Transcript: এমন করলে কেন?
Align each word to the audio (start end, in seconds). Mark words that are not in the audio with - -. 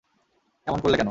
এমন 0.67 0.79
করলে 0.81 0.95
কেন? 0.95 0.99